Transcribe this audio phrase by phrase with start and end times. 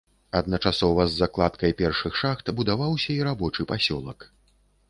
[0.37, 4.19] Адначасова з закладкай першых шахт будаваўся і рабочы пасёлак.